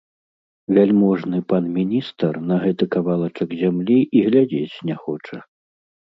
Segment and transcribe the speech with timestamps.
[0.75, 5.37] Вяльможны пан міністр на гэты кавалачак зямлі і глядзець не хоча.